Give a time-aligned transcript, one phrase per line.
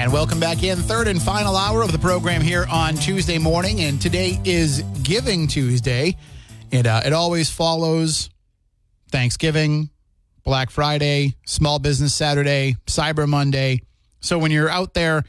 [0.00, 3.82] And welcome back in, third and final hour of the program here on Tuesday morning.
[3.82, 6.16] And today is Giving Tuesday.
[6.72, 8.30] And uh, it always follows
[9.12, 9.90] Thanksgiving,
[10.42, 13.82] Black Friday, Small Business Saturday, Cyber Monday.
[14.20, 15.22] So when you're out there,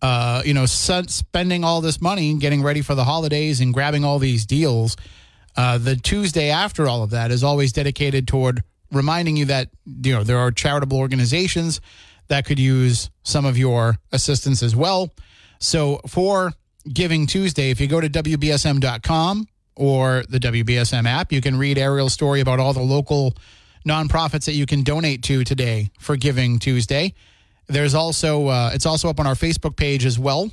[0.00, 4.18] uh, you know, spending all this money, getting ready for the holidays and grabbing all
[4.18, 4.96] these deals,
[5.58, 10.14] uh, the Tuesday after all of that is always dedicated toward reminding you that you
[10.14, 11.82] know there are charitable organizations
[12.28, 15.12] that could use some of your assistance as well.
[15.58, 16.52] So for
[16.92, 22.12] Giving Tuesday, if you go to WBSM.com or the WBSM app, you can read Ariel's
[22.12, 23.34] story about all the local
[23.86, 27.14] nonprofits that you can donate to today for Giving Tuesday.
[27.68, 30.50] There's also uh, it's also up on our Facebook page as well.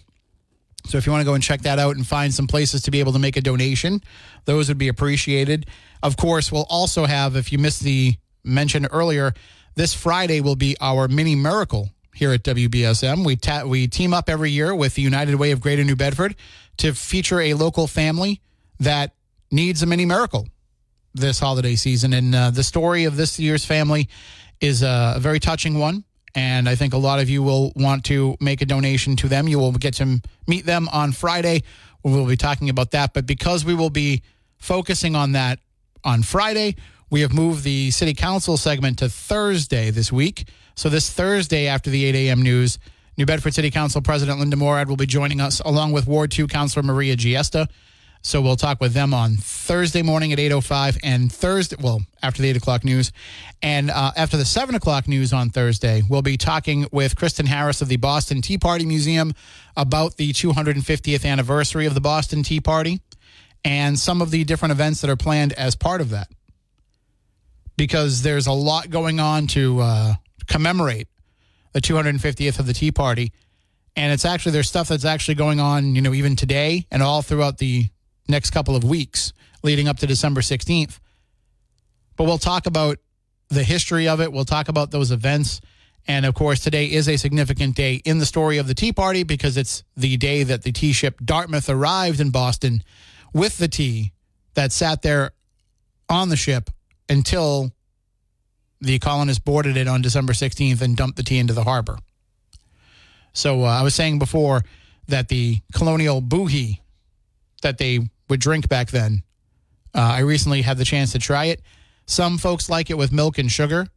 [0.86, 2.92] So if you want to go and check that out and find some places to
[2.92, 4.02] be able to make a donation,
[4.46, 5.68] those would be appreciated.
[6.02, 9.34] Of course, we'll also have, if you missed the mention earlier,
[9.76, 13.26] this Friday will be our mini miracle here at WBSM.
[13.26, 16.36] We ta- we team up every year with the United Way of Greater New Bedford
[16.78, 18.42] to feature a local family
[18.80, 19.14] that
[19.52, 20.48] needs a mini miracle
[21.14, 22.14] this holiday season.
[22.14, 24.10] And uh, the story of this year's family
[24.62, 26.04] is a, a very touching one.
[26.36, 29.48] And I think a lot of you will want to make a donation to them.
[29.48, 31.64] You will get to meet them on Friday.
[32.04, 33.14] We'll be talking about that.
[33.14, 34.24] But because we will be
[34.58, 35.60] focusing on that
[36.04, 36.76] on Friday,
[37.14, 40.48] we have moved the city council segment to Thursday this week.
[40.74, 42.42] So this Thursday after the 8 a.m.
[42.42, 42.80] news,
[43.18, 46.48] New Bedford City Council President Linda Morad will be joining us along with Ward 2
[46.48, 47.70] Councilor Maria Giesta.
[48.24, 52.50] So we'll talk with them on Thursday morning at 8.05 and Thursday, well, after the
[52.50, 53.12] 8 o'clock news.
[53.62, 57.84] And uh, after the 7 o'clock news on Thursday, we'll be talking with Kristen Harris
[57.84, 59.34] of the Boston Tea Party Museum
[59.78, 63.02] about the 250th anniversary of the Boston Tea Party
[63.64, 66.28] and some of the different events that are planned as part of that.
[67.76, 70.14] Because there's a lot going on to uh,
[70.48, 71.08] commemorate
[71.74, 73.32] the 250th of the Tea Party.
[73.96, 77.22] And it's actually, there's stuff that's actually going on, you know, even today and all
[77.22, 77.86] throughout the
[78.28, 79.34] next couple of weeks
[79.64, 81.00] leading up to December 16th.
[82.16, 82.98] But we'll talk about
[83.50, 84.32] the history of it.
[84.32, 85.62] We'll talk about those events.
[86.08, 89.24] And of course, today is a significant day in the story of the Tea Party
[89.24, 92.84] because it's the day that the tea ship Dartmouth arrived in Boston
[93.34, 94.12] with the tea
[94.54, 95.32] that sat there
[96.10, 96.70] on the ship
[97.10, 97.72] until
[98.82, 101.98] the colonists boarded it on December 16th and dumped the tea into the harbor.
[103.34, 104.62] So uh, I was saying before
[105.08, 106.76] that the colonial bohea
[107.62, 108.00] that they
[108.30, 109.24] would drink back then,
[109.96, 111.62] uh, I recently had the chance to try it.
[112.06, 113.88] Some folks like it with milk and sugar.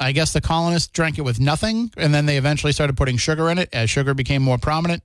[0.00, 3.50] I guess the colonists drank it with nothing, and then they eventually started putting sugar
[3.50, 5.02] in it as sugar became more prominent.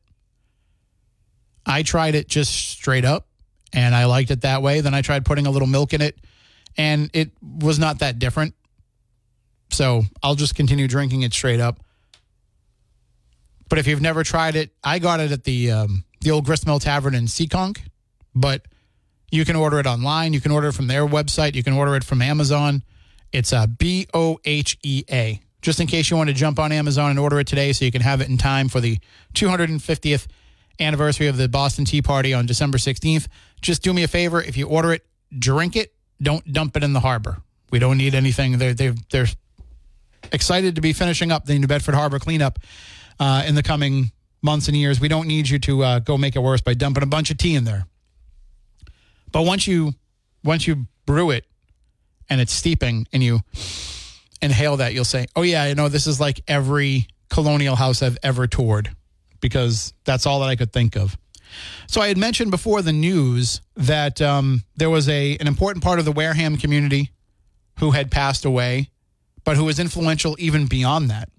[1.65, 3.27] I tried it just straight up,
[3.71, 4.81] and I liked it that way.
[4.81, 6.19] Then I tried putting a little milk in it,
[6.78, 8.56] and it was not that different.
[9.69, 11.79] So I'll just continue drinking it straight up.
[13.69, 16.79] But if you've never tried it, I got it at the um, the old Gristmill
[16.79, 17.79] Tavern in Seekonk,
[18.35, 18.66] but
[19.31, 20.33] you can order it online.
[20.33, 21.56] You can order it from their website.
[21.56, 22.83] You can order it from Amazon.
[23.31, 25.42] It's a B O H E A.
[25.62, 27.92] Just in case you want to jump on Amazon and order it today, so you
[27.92, 29.00] can have it in time for the
[29.33, 30.27] 250th
[30.80, 33.27] anniversary of the Boston Tea Party on December 16th.
[33.62, 35.03] Just do me a favor: if you order it,
[35.38, 35.93] drink it.
[36.21, 37.38] Don't dump it in the harbor.
[37.71, 38.57] We don't need anything.
[38.57, 39.27] They're they're, they're
[40.31, 42.60] excited to be finishing up the New Bedford Harbor cleanup
[43.19, 44.12] uh, in the coming
[44.42, 45.00] months and years.
[45.00, 47.38] We don't need you to uh, go make it worse by dumping a bunch of
[47.38, 47.86] tea in there.
[49.31, 49.94] But once you
[50.44, 51.45] once you brew it
[52.30, 53.39] and it's steeping and you
[54.42, 58.18] inhale that, you'll say, "Oh yeah, you know this is like every colonial house I've
[58.21, 58.95] ever toured,"
[59.42, 61.18] because that's all that I could think of.
[61.88, 66.00] So I had mentioned before the news that um, there was a an important part
[66.00, 67.11] of the Wareham community
[67.79, 68.89] who had passed away,
[69.44, 71.29] but who was influential even beyond that.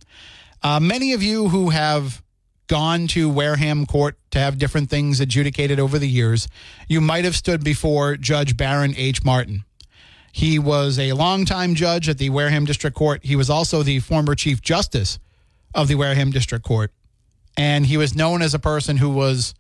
[0.63, 2.23] Uh, many of you who have
[2.67, 6.49] gone to Wareham Court to have different things adjudicated over the years,
[6.89, 9.23] you might have stood before Judge Baron H.
[9.25, 9.65] Martin.
[10.33, 13.25] He was a longtime judge at the Wareham District Court.
[13.25, 15.19] He was also the former Chief Justice
[15.75, 16.91] of the Wareham District Court.
[17.57, 19.55] And he was known as a person who was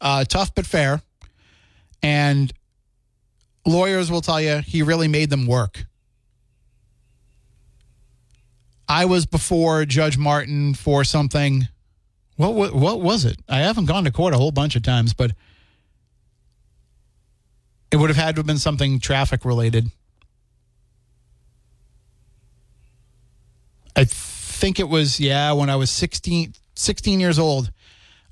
[0.00, 1.02] uh, tough but fair.
[2.02, 2.52] And
[3.66, 5.84] lawyers will tell you he really made them work.
[8.88, 11.68] I was before Judge Martin for something.
[12.36, 13.36] What, what what was it?
[13.48, 15.32] I haven't gone to court a whole bunch of times, but
[17.92, 19.90] it would have had to have been something traffic related.
[23.94, 27.70] I think it was yeah when I was 16, 16 years old.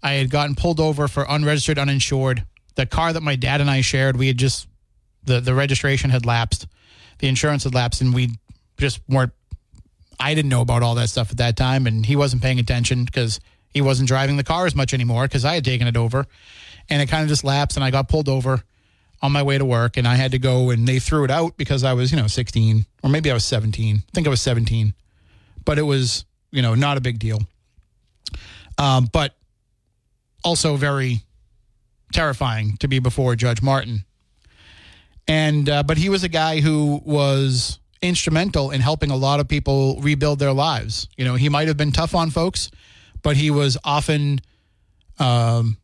[0.03, 2.45] I had gotten pulled over for unregistered, uninsured.
[2.77, 4.69] The car that my dad and I shared, we had just
[5.25, 6.67] the the registration had lapsed,
[7.19, 8.31] the insurance had lapsed, and we
[8.79, 9.33] just weren't
[10.21, 13.05] I didn't know about all that stuff at that time, and he wasn't paying attention
[13.05, 13.41] because
[13.71, 16.27] he wasn't driving the car as much anymore because I had taken it over,
[16.89, 18.63] and it kind of just lapsed, and I got pulled over
[19.21, 21.57] on my way to work, and I had to go, and they threw it out
[21.57, 23.97] because I was, you know, 16 or maybe I was 17.
[23.97, 24.95] I think I was 17,
[25.65, 27.41] but it was, you know, not a big deal.
[28.77, 29.35] Um, but
[30.49, 31.21] also very
[32.15, 34.05] terrifying to be before Judge Martin.
[35.27, 39.49] And uh, but he was a guy who was instrumental in helping a lot of
[39.49, 41.07] people rebuild their lives.
[41.19, 42.71] You know, he might have been tough on folks,
[43.23, 44.41] but he was often
[45.19, 45.77] um,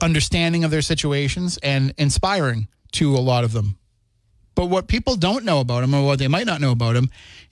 [0.00, 3.76] understanding of their situations and inspiring to a lot of them.
[4.54, 7.10] But what people don't know about him, or what they might not know about him,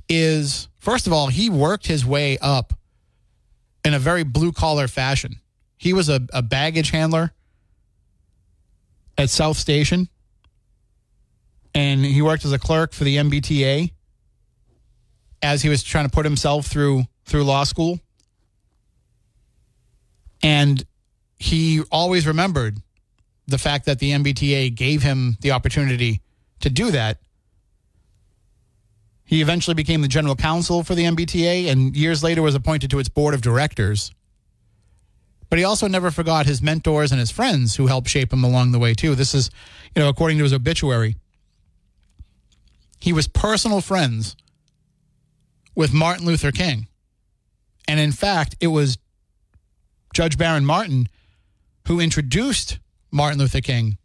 [0.08, 2.72] is first of all, he worked his way up
[3.84, 5.36] in a very blue collar fashion.
[5.80, 7.32] He was a, a baggage handler
[9.16, 10.10] at South Station
[11.74, 13.90] and he worked as a clerk for the MBTA
[15.40, 17.98] as he was trying to put himself through through law school.
[20.42, 20.84] And
[21.38, 22.76] he always remembered
[23.46, 26.20] the fact that the MBTA gave him the opportunity
[26.60, 27.16] to do that.
[29.24, 32.98] He eventually became the general counsel for the MBTA and years later was appointed to
[32.98, 34.12] its board of directors.
[35.50, 38.70] But he also never forgot his mentors and his friends who helped shape him along
[38.70, 39.16] the way too.
[39.16, 39.50] This is,
[39.94, 41.16] you know, according to his obituary,
[43.00, 44.36] he was personal friends
[45.74, 46.86] with Martin Luther King.
[47.88, 48.96] And in fact, it was
[50.14, 51.08] Judge Baron Martin
[51.88, 52.78] who introduced
[53.10, 53.98] Martin Luther King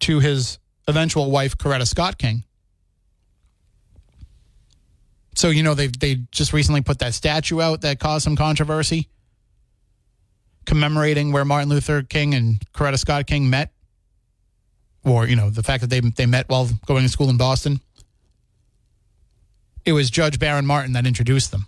[0.00, 2.44] to his eventual wife, Coretta Scott King.
[5.34, 9.10] So, you know, they they just recently put that statue out that caused some controversy
[10.66, 13.72] commemorating where Martin Luther King and Coretta Scott King met
[15.04, 17.80] or, you know, the fact that they they met while going to school in Boston
[19.86, 21.66] it was Judge Baron Martin that introduced them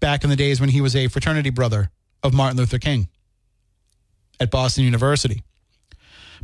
[0.00, 1.90] back in the days when he was a fraternity brother
[2.22, 3.08] of Martin Luther King
[4.40, 5.42] at Boston University.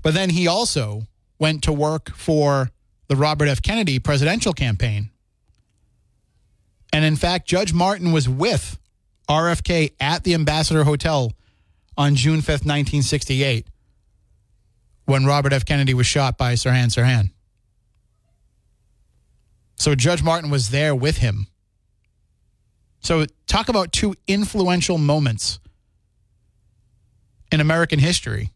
[0.03, 1.07] But then he also
[1.39, 2.71] went to work for
[3.09, 3.63] the Robert F.
[3.63, 5.09] Kennedy presidential campaign.
[6.93, 8.79] And in fact, Judge Martin was with
[9.29, 11.33] RFK at the Ambassador Hotel
[11.97, 13.67] on June 5th, 1968,
[15.07, 15.65] when Robert F.
[15.65, 17.31] Kennedy was shot by Sirhan Sirhan.
[19.77, 21.47] So Judge Martin was there with him.
[23.01, 25.59] So talk about two influential moments
[27.53, 28.51] in American history.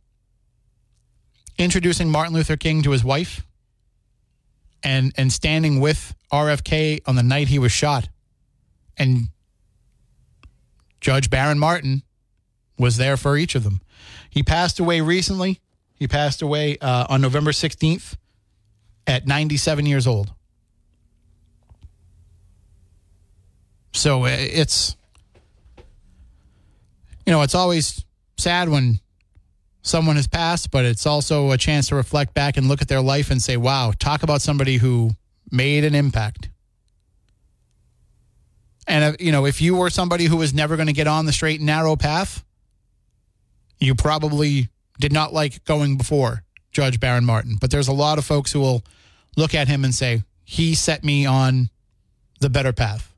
[1.59, 3.45] Introducing Martin Luther King to his wife
[4.83, 8.09] and and standing with RFK on the night he was shot.
[8.97, 9.29] And
[11.01, 12.03] Judge Baron Martin
[12.79, 13.81] was there for each of them.
[14.31, 15.61] He passed away recently.
[15.95, 18.17] He passed away uh, on November 16th
[19.07, 20.33] at 97 years old.
[23.93, 24.97] So uh, it's,
[27.27, 28.05] you know, it's always
[28.37, 29.01] sad when
[29.83, 33.01] someone has passed, but it's also a chance to reflect back and look at their
[33.01, 35.11] life and say, wow, talk about somebody who
[35.51, 36.49] made an impact.
[38.87, 41.27] And, uh, you know, if you were somebody who was never going to get on
[41.27, 42.45] the straight and narrow path,
[43.79, 44.69] you probably
[44.99, 46.43] did not like going before
[46.73, 47.57] Judge Baron Martin.
[47.61, 48.85] But there's a lot of folks who will
[49.37, 51.71] look at him and say, he set me on
[52.41, 53.13] the better path.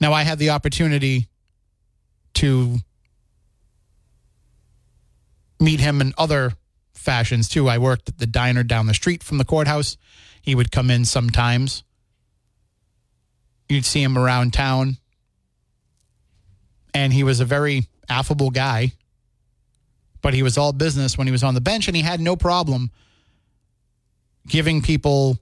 [0.00, 1.28] Now, I had the opportunity
[2.34, 2.78] to
[5.60, 6.52] meet him in other
[6.94, 7.68] fashions too.
[7.68, 9.96] I worked at the diner down the street from the courthouse.
[10.40, 11.84] He would come in sometimes.
[13.68, 14.98] You'd see him around town.
[16.94, 18.92] And he was a very affable guy,
[20.20, 22.36] but he was all business when he was on the bench, and he had no
[22.36, 22.90] problem
[24.46, 25.38] giving people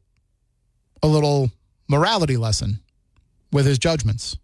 [1.02, 1.50] a little
[1.88, 2.80] morality lesson
[3.52, 4.37] with his judgments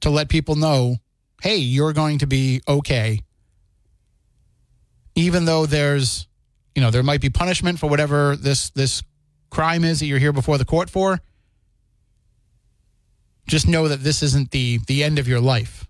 [0.00, 0.96] to let people know
[1.42, 3.20] hey, you're going to be okay.
[5.14, 6.26] Even though there's,
[6.74, 9.02] you know, there might be punishment for whatever this this
[9.50, 11.18] crime is that you're here before the court for.
[13.48, 15.88] Just know that this isn't the the end of your life.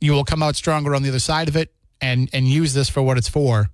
[0.00, 2.88] You will come out stronger on the other side of it and and use this
[2.88, 3.70] for what it's for,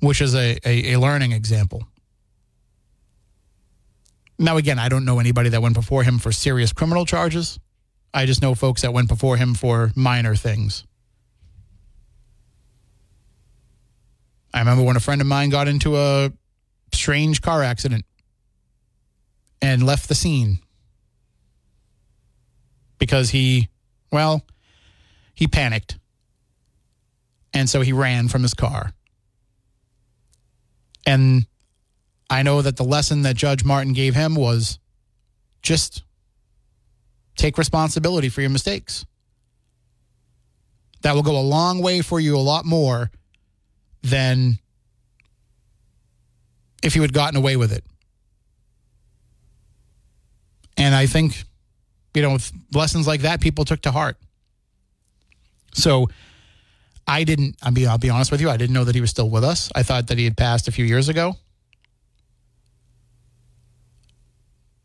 [0.00, 1.86] which is a, a, a learning example.
[4.38, 7.58] Now, again, I don't know anybody that went before him for serious criminal charges.
[8.14, 10.84] I just know folks that went before him for minor things.
[14.54, 16.32] I remember when a friend of mine got into a
[16.92, 18.04] strange car accident
[19.60, 20.60] and left the scene
[22.98, 23.68] because he,
[24.10, 24.44] well,
[25.34, 25.98] he panicked.
[27.54, 28.92] And so he ran from his car.
[31.06, 31.46] And
[32.28, 34.78] I know that the lesson that Judge Martin gave him was
[35.62, 36.02] just
[37.36, 39.06] take responsibility for your mistakes.
[41.02, 43.10] That will go a long way for you, a lot more
[44.02, 44.58] than
[46.82, 47.84] if you had gotten away with it.
[50.76, 51.44] And I think,
[52.14, 52.38] you know,
[52.72, 54.16] lessons like that people took to heart.
[55.74, 56.08] So
[57.06, 59.10] I didn't, I mean, I'll be honest with you, I didn't know that he was
[59.10, 59.70] still with us.
[59.74, 61.36] I thought that he had passed a few years ago.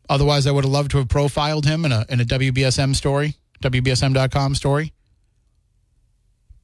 [0.08, 3.36] Otherwise, I would have loved to have profiled him in a in a WBSM story,
[3.62, 4.92] WBSM.com story.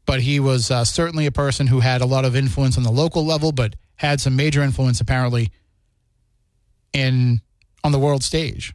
[0.05, 2.91] But he was uh, certainly a person who had a lot of influence on the
[2.91, 5.51] local level, but had some major influence apparently
[6.93, 7.41] in
[7.83, 8.75] on the world stage.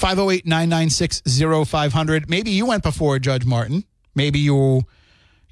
[0.00, 1.22] 508 996
[1.68, 2.30] 0500.
[2.30, 3.84] Maybe you went before Judge Martin.
[4.14, 4.82] Maybe you,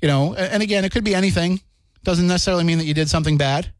[0.00, 1.60] you know, and again, it could be anything.
[2.02, 3.70] Doesn't necessarily mean that you did something bad.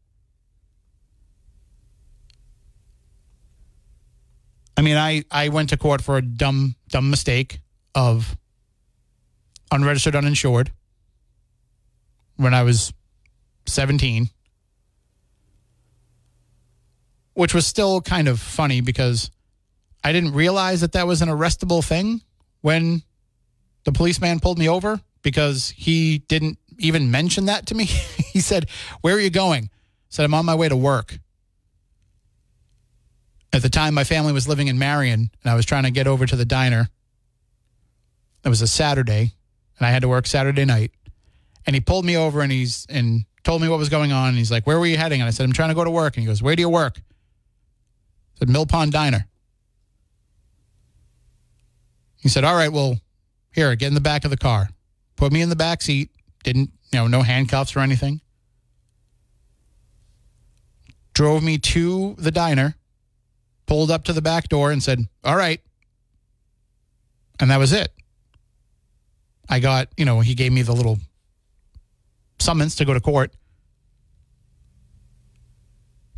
[4.77, 7.61] I mean, I, I went to court for a dumb, dumb mistake
[7.95, 8.37] of
[9.71, 10.71] unregistered uninsured
[12.37, 12.93] when I was
[13.65, 14.29] 17,
[17.33, 19.31] which was still kind of funny because
[20.03, 22.21] I didn't realize that that was an arrestable thing
[22.61, 23.03] when
[23.83, 27.85] the policeman pulled me over because he didn't even mention that to me.
[28.33, 28.69] he said,
[29.01, 29.65] Where are you going?
[29.65, 29.69] I
[30.09, 31.19] said, I'm on my way to work.
[33.51, 36.07] At the time, my family was living in Marion, and I was trying to get
[36.07, 36.89] over to the diner.
[38.45, 39.33] It was a Saturday,
[39.77, 40.91] and I had to work Saturday night.
[41.65, 44.29] And he pulled me over and he's and told me what was going on.
[44.29, 45.91] And he's like, "Where were you heading?" And I said, "I'm trying to go to
[45.91, 49.28] work." And he goes, "Where do you work?" I said, "Mill Pond Diner."
[52.19, 52.99] He said, "All right, well,
[53.51, 54.69] here, get in the back of the car."
[55.15, 56.11] Put me in the back seat.
[56.43, 58.21] Didn't, you know, no handcuffs or anything.
[61.13, 62.75] Drove me to the diner
[63.69, 65.61] pulled up to the back door and said, All right.
[67.39, 67.93] And that was it.
[69.47, 70.97] I got, you know, he gave me the little
[72.39, 73.31] summons to go to court.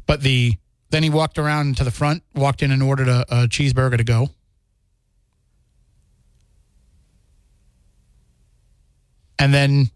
[0.08, 0.54] But the
[0.90, 4.04] then he walked around to the front, walked in and ordered a, a cheeseburger to
[4.04, 4.30] go.
[9.42, 9.90] And then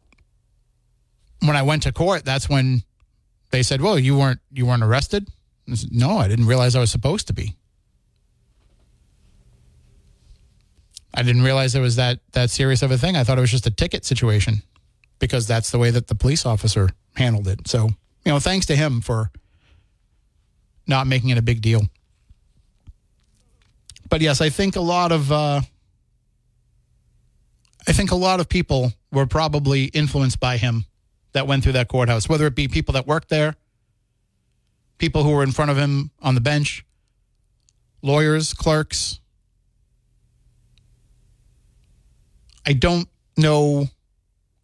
[1.41, 2.81] when I went to court, that's when
[3.51, 5.29] they said, "Well, you weren't you weren't arrested."
[5.69, 7.55] I said, no, I didn't realize I was supposed to be.
[11.13, 13.15] I didn't realize it was that that serious of a thing.
[13.15, 14.63] I thought it was just a ticket situation
[15.19, 17.67] because that's the way that the police officer handled it.
[17.67, 17.89] So,
[18.25, 19.29] you know, thanks to him for
[20.87, 21.83] not making it a big deal.
[24.09, 25.61] But yes, I think a lot of uh,
[27.87, 30.85] I think a lot of people were probably influenced by him
[31.31, 33.55] that went through that courthouse, whether it be people that worked there,
[34.97, 36.85] people who were in front of him on the bench,
[38.01, 39.19] lawyers, clerks.
[42.67, 43.07] I don't
[43.37, 43.87] know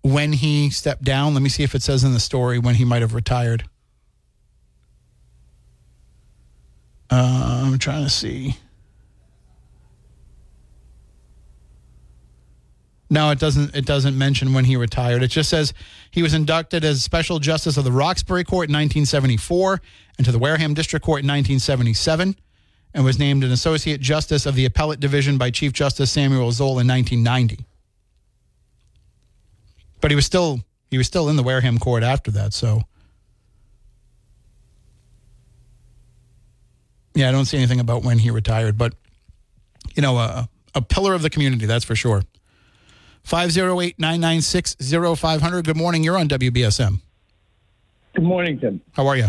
[0.01, 1.33] when he stepped down.
[1.33, 3.63] Let me see if it says in the story when he might have retired.
[7.09, 8.57] Uh, I'm trying to see.
[13.11, 13.75] No, it doesn't.
[13.75, 15.21] It doesn't mention when he retired.
[15.21, 15.73] It just says
[16.11, 19.81] he was inducted as Special Justice of the Roxbury Court in 1974
[20.17, 22.37] and to the Wareham District Court in 1977,
[22.93, 26.79] and was named an Associate Justice of the Appellate Division by Chief Justice Samuel Zoll
[26.79, 27.65] in 1990.
[29.99, 32.53] But he was still he was still in the Wareham Court after that.
[32.53, 32.83] So,
[37.13, 38.93] yeah, I don't see anything about when he retired, but
[39.95, 42.23] you know, a, a pillar of the community, that's for sure.
[43.23, 45.65] 508 996 0500.
[45.65, 46.03] Good morning.
[46.03, 47.01] You're on WBSM.
[48.13, 48.81] Good morning, Tim.
[48.93, 49.27] How are you?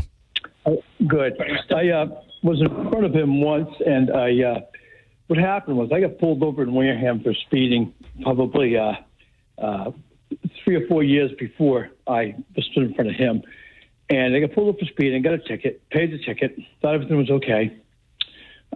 [0.67, 0.73] Uh,
[1.07, 1.41] good.
[1.75, 2.07] I uh,
[2.43, 4.43] was in front of him once, and I.
[4.43, 4.61] Uh,
[5.29, 8.93] what happened was I got pulled over in Wareham for speeding, probably uh,
[9.57, 9.91] uh,
[10.63, 13.43] three or four years before I stood in front of him,
[14.11, 17.17] and I got pulled over for speeding, got a ticket, paid the ticket, thought everything
[17.17, 17.75] was okay.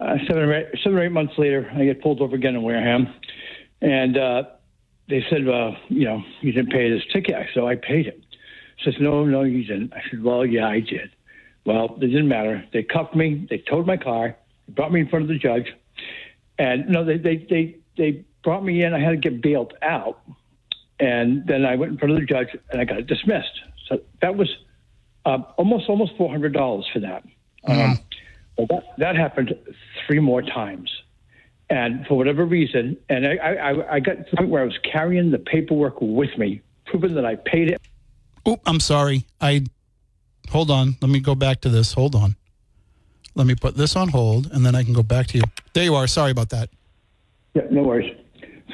[0.01, 2.63] Uh, seven or eight, seven or eight months later, I get pulled over again in
[2.63, 3.07] Wareham,
[3.81, 4.43] and uh,
[5.09, 8.21] they said, "Well, you know, you didn't pay this ticket." So I paid it.
[8.83, 11.11] Says, "No, no, you didn't." I said, "Well, yeah, I did."
[11.65, 12.63] Well, it didn't matter.
[12.71, 13.45] They cuffed me.
[13.49, 14.35] They towed my car.
[14.67, 15.73] They brought me in front of the judge,
[16.57, 18.93] and no, they they they they brought me in.
[18.93, 20.21] I had to get bailed out,
[20.99, 23.61] and then I went in front of the judge and I got dismissed.
[23.87, 24.49] So that was
[25.25, 27.23] uh, almost almost four hundred dollars for that.
[27.65, 27.99] Um,
[28.57, 29.53] well, that that happened
[30.05, 30.89] three more times,
[31.69, 34.77] and for whatever reason, and I, I I got to the point where I was
[34.89, 37.81] carrying the paperwork with me, proving that I paid it.
[38.45, 39.25] Oh, I'm sorry.
[39.41, 39.65] I
[40.49, 40.95] hold on.
[41.01, 41.93] Let me go back to this.
[41.93, 42.35] Hold on.
[43.35, 45.43] Let me put this on hold, and then I can go back to you.
[45.73, 46.07] There you are.
[46.07, 46.69] Sorry about that.
[47.53, 48.15] Yeah, no worries.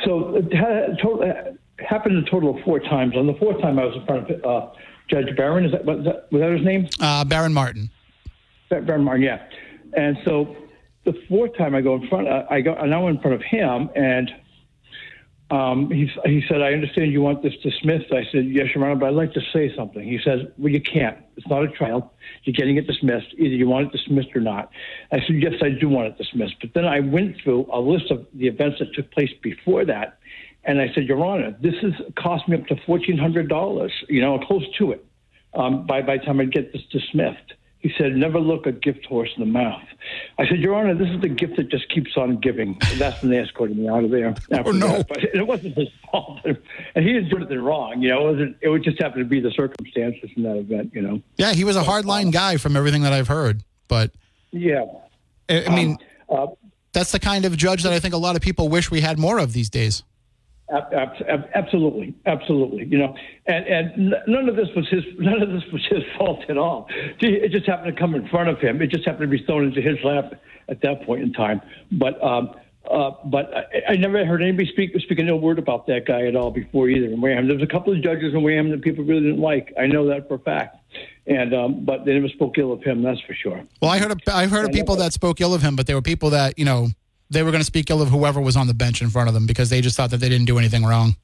[0.06, 3.16] So it had, total, it happened a total of four times.
[3.18, 4.70] On the fourth time, I was in front of uh,
[5.10, 5.66] Judge Baron.
[5.66, 6.88] Is that was that, was that his name?
[7.00, 7.90] Uh, Baron Martin.
[8.70, 9.44] Baron Martin, yeah.
[9.96, 10.56] And so
[11.06, 13.42] the fourth time I go in front, uh, I go, I now in front of
[13.42, 14.32] him, and
[15.52, 18.12] um, he, he said, I understand you want this dismissed.
[18.12, 20.02] I said, Yes, Your Honor, but I'd like to say something.
[20.02, 21.18] He says, Well, you can't.
[21.38, 22.14] It's not a trial.
[22.44, 23.28] You're getting it dismissed.
[23.38, 24.72] Either you want it dismissed or not.
[25.12, 26.56] I said, Yes, I do want it dismissed.
[26.60, 30.18] But then I went through a list of the events that took place before that,
[30.64, 34.66] and I said, Your Honor, this has cost me up to $1,400, you know, close
[34.80, 35.06] to it,
[35.54, 37.54] um, by, by the time I get this dismissed.
[37.84, 39.84] He said, Never look a gift horse in the mouth.
[40.40, 42.78] I said, Your Honor, this is the gift that just keeps on giving.
[42.96, 44.34] That's when they escorted me out of there.
[44.66, 44.88] Oh, no.
[44.88, 45.08] That.
[45.10, 46.40] But it wasn't his fault.
[46.46, 48.02] And he didn't do anything wrong.
[48.02, 50.92] You know, it, wasn't, it would just happen to be the circumstances in that event,
[50.94, 51.22] you know.
[51.38, 53.64] Yeah, he was a hardline guy from everything that I've heard.
[53.90, 54.12] But
[54.52, 54.86] Yeah.
[55.50, 55.98] I, I mean,
[56.30, 56.48] Um, uh,
[56.94, 59.20] that's the kind of judge that I think a lot of people wish we had
[59.20, 60.04] more of these days.
[60.74, 62.86] Ab- ab- ab- Absolutely, absolutely.
[62.86, 65.04] You know, and and none of this was his.
[65.20, 66.88] None of this was his fault at all.
[67.20, 68.82] It just happened to come in front of him.
[68.82, 70.34] It just happened to be thrown into his lap
[70.70, 71.62] at that point in time.
[71.92, 72.56] But um,
[72.90, 76.26] uh, but I, I never heard anybody speak speak a no word about that guy
[76.26, 77.48] at all before either in Wareham.
[77.48, 79.74] There was a couple of judges in Wareham that people really didn't like.
[79.80, 80.78] I know that for a fact.
[81.26, 83.04] And um, but they never spoke ill of him.
[83.04, 83.64] That's for sure.
[83.82, 85.94] Well, I heard of, I've heard of people that spoke ill of him, but they
[85.94, 86.90] were people that you know
[87.34, 89.34] they were going to speak ill of whoever was on the bench in front of
[89.34, 91.16] them because they just thought that they didn't do anything wrong,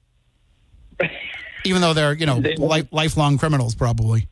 [1.65, 4.27] even though they're you know They- li- lifelong criminals probably.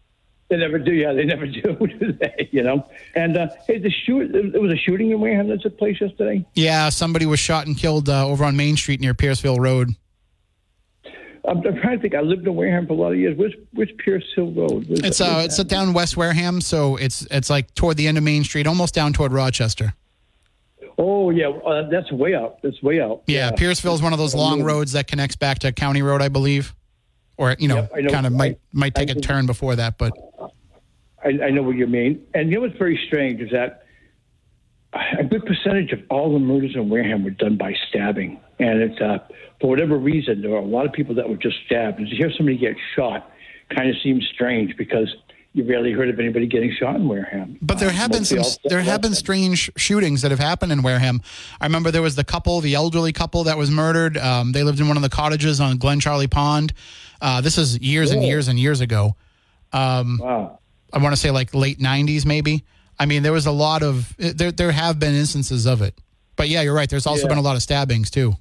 [0.50, 0.94] They never do.
[0.94, 1.62] Yeah, they never do.
[1.62, 2.48] Do they?
[2.54, 2.88] You know.
[3.16, 4.32] And uh, hey, the shoot.
[4.32, 6.46] There was a shooting in Wareham that took place yesterday.
[6.54, 9.90] Yeah, somebody was shot and killed uh, over on Main Street near Pierceville Road.
[11.46, 12.16] I'm, I'm trying to think.
[12.16, 13.38] I lived in Wareham for a lot of years.
[13.38, 14.86] Where's, where's Pierce Hill Road?
[14.88, 18.18] Where's It's that- uh, it's down West Wareham, so it's it's like toward the end
[18.18, 19.94] of Main Street, almost down toward Rochester.
[20.98, 22.60] Oh yeah, uh, that's way out.
[22.64, 23.22] That's way out.
[23.28, 26.30] Yeah, Pierceville is one of those long roads that connects back to County Road, I
[26.30, 26.74] believe,
[27.38, 28.10] or you know, Yep, know.
[28.10, 30.14] kind of might might take I a turn before that, but
[31.24, 32.26] I, I know what you mean.
[32.34, 33.84] And you know what's very strange is that
[35.20, 39.00] a good percentage of all the murders in Wareham were done by stabbing, and it's
[39.00, 39.20] uh,
[39.62, 42.00] for whatever reason there are a lot of people that were just stabbed.
[42.00, 43.32] And to hear somebody get shot
[43.76, 45.14] kind of seems strange because
[45.58, 47.58] you rarely heard of anybody getting shot in Wareham.
[47.62, 50.84] But there Uh, have been some there have been strange shootings that have happened in
[50.84, 51.22] Wareham.
[51.60, 54.18] I remember there was the couple, the elderly couple that was murdered.
[54.18, 56.74] Um, they lived in one of the cottages on Glen Charlie Pond.
[57.22, 59.16] Uh, this is years and years and years ago.
[59.74, 60.60] Wow.
[60.94, 62.64] I want to say like late '90s, maybe.
[63.00, 64.52] I mean, there was a lot of there.
[64.52, 65.96] There have been instances of it.
[66.36, 66.90] But yeah, you're right.
[66.90, 67.30] There's also Yeah.
[67.30, 68.36] been a lot of stabbings too.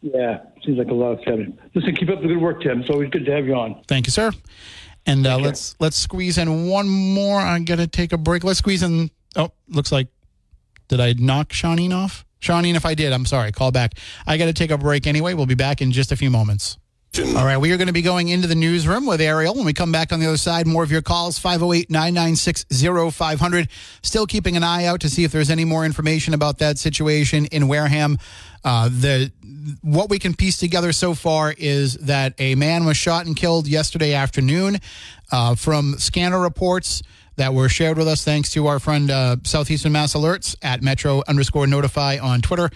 [0.00, 1.56] Yeah, seems like a lot of stabbing.
[1.74, 2.80] Listen, keep up the good work, Tim.
[2.80, 3.76] It's always good to have you on.
[3.86, 4.32] Thank you, sir.
[5.06, 7.38] And uh, let's let's squeeze in one more.
[7.38, 8.42] I gotta take a break.
[8.44, 9.10] Let's squeeze in.
[9.36, 10.08] Oh, looks like
[10.88, 12.24] did I knock Shawneen off?
[12.40, 13.52] Shawneen, if I did, I'm sorry.
[13.52, 13.94] Call back.
[14.26, 15.34] I got to take a break anyway.
[15.34, 16.76] We'll be back in just a few moments.
[17.16, 19.54] All right, we are going to be going into the newsroom with Ariel.
[19.54, 22.64] When we come back on the other side, more of your calls 508 996
[23.12, 23.68] 0500.
[24.02, 27.46] Still keeping an eye out to see if there's any more information about that situation
[27.46, 28.18] in Wareham.
[28.64, 29.30] Uh, the
[29.80, 33.68] what we can piece together so far is that a man was shot and killed
[33.68, 34.78] yesterday afternoon.
[35.30, 37.00] Uh, from scanner reports
[37.36, 41.22] that were shared with us, thanks to our friend uh, Southeastern Mass Alerts at Metro
[41.28, 42.70] underscore Notify on Twitter.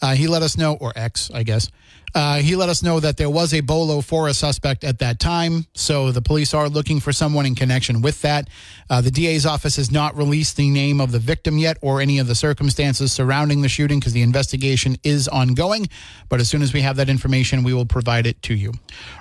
[0.00, 1.68] Uh, he let us know, or X, I guess.
[2.14, 5.18] Uh, he let us know that there was a bolo for a suspect at that
[5.20, 8.48] time, so the police are looking for someone in connection with that.
[8.88, 12.18] Uh, the DA's office has not released the name of the victim yet or any
[12.18, 15.88] of the circumstances surrounding the shooting because the investigation is ongoing.
[16.28, 18.72] But as soon as we have that information, we will provide it to you.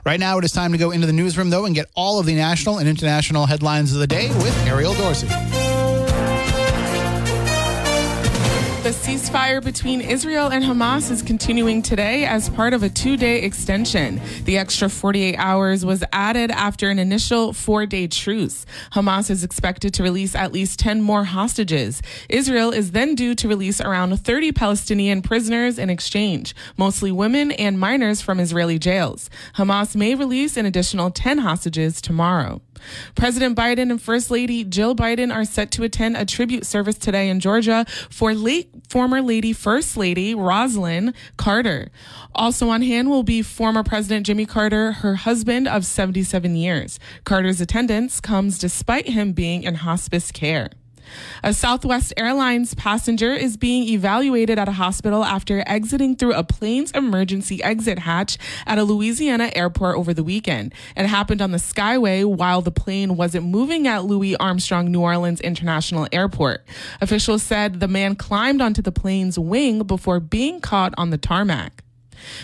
[0.05, 2.25] Right now, it is time to go into the newsroom, though, and get all of
[2.25, 5.27] the national and international headlines of the day with Ariel Dorsey.
[8.89, 13.43] The ceasefire between Israel and Hamas is continuing today as part of a two day
[13.43, 14.19] extension.
[14.45, 18.65] The extra 48 hours was added after an initial four day truce.
[18.93, 22.01] Hamas is expected to release at least 10 more hostages.
[22.29, 27.79] Israel is then due to release around 30 Palestinian prisoners in exchange, mostly women and
[27.79, 29.29] minors from Israeli jails.
[29.53, 32.59] Hamas may release an additional 10 hostages tomorrow.
[33.15, 37.29] President Biden and First Lady Jill Biden are set to attend a tribute service today
[37.29, 41.89] in Georgia for late former Lady First Lady Rosalynn Carter.
[42.33, 46.99] Also on hand will be former President Jimmy Carter, her husband of 77 years.
[47.23, 50.69] Carter's attendance comes despite him being in hospice care.
[51.43, 56.91] A Southwest Airlines passenger is being evaluated at a hospital after exiting through a plane's
[56.91, 60.73] emergency exit hatch at a Louisiana airport over the weekend.
[60.95, 65.41] It happened on the Skyway while the plane wasn't moving at Louis Armstrong New Orleans
[65.41, 66.65] International Airport.
[67.01, 71.83] Officials said the man climbed onto the plane's wing before being caught on the tarmac.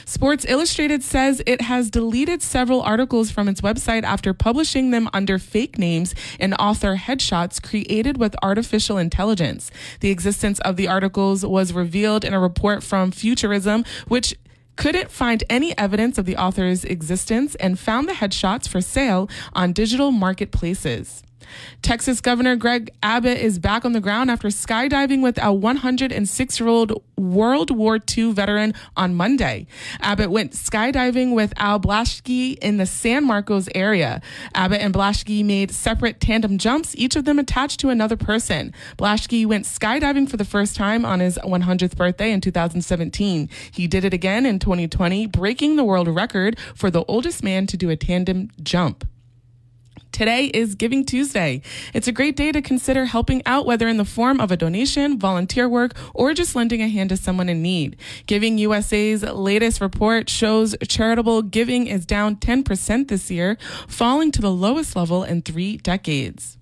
[0.05, 5.39] Sports Illustrated says it has deleted several articles from its website after publishing them under
[5.39, 9.71] fake names and author headshots created with artificial intelligence.
[9.99, 14.35] The existence of the articles was revealed in a report from Futurism, which
[14.75, 19.73] couldn't find any evidence of the author's existence and found the headshots for sale on
[19.73, 21.23] digital marketplaces.
[21.81, 26.69] Texas Governor Greg Abbott is back on the ground after skydiving with a 106 year
[26.69, 29.67] old World War II veteran on Monday.
[29.99, 34.21] Abbott went skydiving with Al Blaschke in the San Marcos area.
[34.53, 38.73] Abbott and Blaschke made separate tandem jumps, each of them attached to another person.
[38.97, 43.49] Blaschke went skydiving for the first time on his 100th birthday in 2017.
[43.71, 47.77] He did it again in 2020, breaking the world record for the oldest man to
[47.77, 49.07] do a tandem jump.
[50.15, 51.61] Today is Giving Tuesday.
[51.93, 55.19] It's a great day to consider helping out, whether in the form of a donation,
[55.19, 57.97] volunteer work, or just lending a hand to someone in need.
[58.25, 63.57] Giving USA's latest report shows charitable giving is down 10% this year,
[63.89, 66.57] falling to the lowest level in three decades.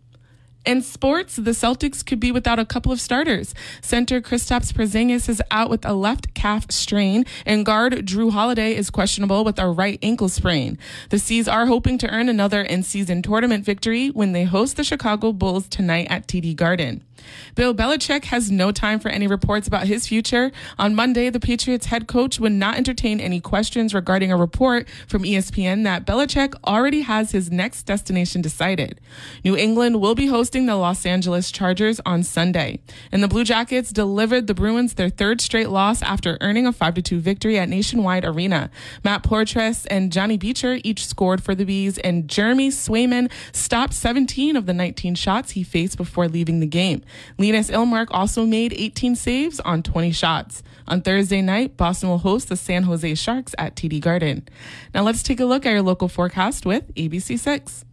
[0.65, 3.53] In sports, the Celtics could be without a couple of starters.
[3.81, 8.89] Center Kristaps Porzingis is out with a left calf strain, and guard Jrue Holiday is
[8.89, 10.77] questionable with a right ankle sprain.
[11.09, 15.33] The C's are hoping to earn another in-season tournament victory when they host the Chicago
[15.33, 17.03] Bulls tonight at TD Garden.
[17.55, 20.51] Bill Belichick has no time for any reports about his future.
[20.77, 25.23] On Monday, the Patriots head coach would not entertain any questions regarding a report from
[25.23, 28.99] ESPN that Belichick already has his next destination decided.
[29.43, 32.79] New England will be hosting the Los Angeles Chargers on Sunday.
[33.11, 37.19] And the Blue Jackets delivered the Bruins their third straight loss after earning a 5-2
[37.19, 38.69] victory at Nationwide Arena.
[39.03, 44.55] Matt Poitras and Johnny Beecher each scored for the Bees, and Jeremy Swayman stopped 17
[44.55, 47.03] of the 19 shots he faced before leaving the game.
[47.37, 50.63] Linus Ullmark also made 18 saves on 20 shots.
[50.87, 54.47] On Thursday night, Boston will host the San Jose Sharks at TD Garden.
[54.93, 57.83] Now let's take a look at your local forecast with ABC6.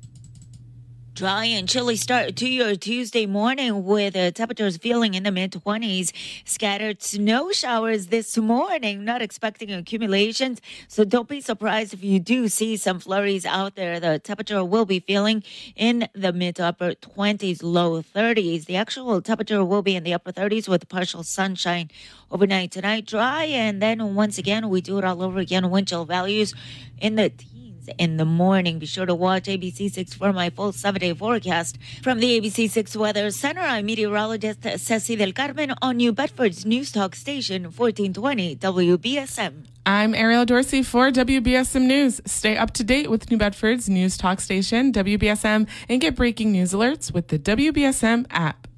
[1.13, 6.13] Dry and chilly start to your Tuesday morning with temperatures feeling in the mid 20s.
[6.45, 10.61] Scattered snow showers this morning, not expecting accumulations.
[10.89, 13.99] So don't be surprised if you do see some flurries out there.
[13.99, 15.43] The temperature will be feeling
[15.75, 18.67] in the mid to upper 20s, low 30s.
[18.67, 21.91] The actual temperature will be in the upper 30s with partial sunshine
[22.31, 23.07] overnight tonight.
[23.07, 25.69] Dry and then once again, we do it all over again.
[25.71, 26.55] Wind chill values
[26.99, 27.33] in the
[27.99, 28.79] in the morning.
[28.79, 31.79] Be sure to watch ABC6 for my full seven day forecast.
[32.03, 37.15] From the ABC6 Weather Center, I'm meteorologist Ceci del Carmen on New Bedford's News Talk
[37.15, 39.67] Station 1420 WBSM.
[39.87, 42.21] I'm Ariel Dorsey for WBSM News.
[42.27, 46.73] Stay up to date with New Bedford's News Talk Station, WBSM, and get breaking news
[46.73, 48.69] alerts with the WBSM app.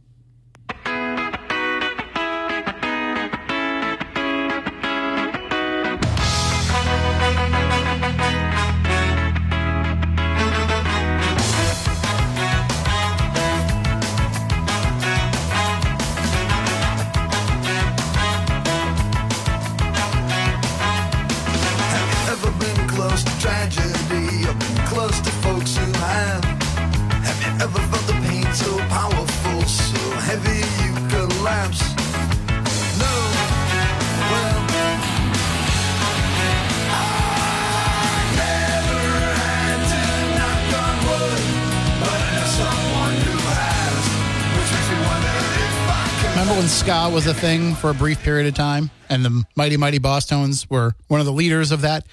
[46.53, 49.99] When ska was a thing for a brief period of time, and the Mighty Mighty
[49.99, 52.07] Bosstones were one of the leaders of that?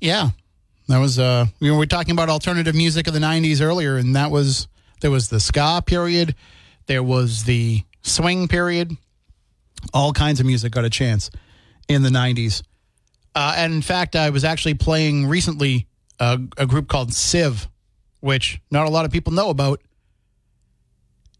[0.00, 0.30] Yeah,
[0.86, 1.18] that was.
[1.18, 4.68] Uh, we were talking about alternative music of the '90s earlier, and that was
[5.00, 6.36] there was the ska period,
[6.86, 8.96] there was the swing period,
[9.92, 11.30] all kinds of music got a chance
[11.88, 12.62] in the '90s.
[13.34, 15.88] Uh, and in fact, I was actually playing recently
[16.20, 17.68] a, a group called Civ,
[18.20, 19.80] which not a lot of people know about.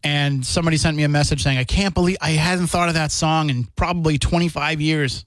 [0.03, 3.11] And somebody sent me a message saying, I can't believe I hadn't thought of that
[3.11, 5.25] song in probably 25 years.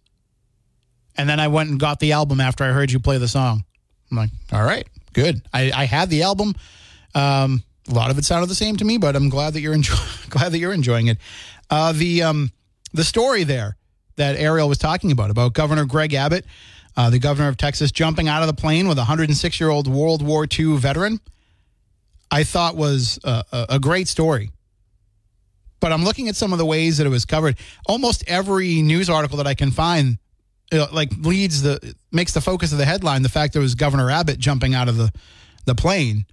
[1.16, 3.64] And then I went and got the album after I heard you play the song.
[4.10, 5.40] I'm like, all right, good.
[5.52, 6.54] I, I had the album.
[7.14, 9.76] Um, a lot of it sounded the same to me, but I'm glad that you're
[10.28, 11.18] glad that you're enjoying it.
[11.70, 12.50] Uh, the um,
[12.92, 13.76] the story there
[14.16, 16.44] that Ariel was talking about about Governor Greg Abbott,
[16.96, 19.88] uh, the governor of Texas, jumping out of the plane with a 106 year old
[19.88, 21.20] World War II veteran,
[22.30, 24.50] I thought was a, a great story.
[25.80, 27.56] But I'm looking at some of the ways that it was covered.
[27.86, 30.18] Almost every news article that I can find,
[30.72, 33.74] uh, like leads the makes the focus of the headline the fact that it was
[33.74, 35.12] Governor Abbott jumping out of the
[35.64, 36.26] the plane.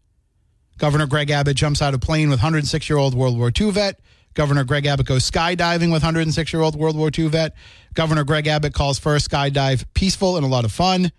[0.78, 4.00] Governor Greg Abbott jumps out of plane with 106 year old World War II vet.
[4.34, 7.56] Governor Greg Abbott goes skydiving with 106 year old World War II vet.
[7.94, 11.12] Governor Greg Abbott calls first skydive peaceful and a lot of fun.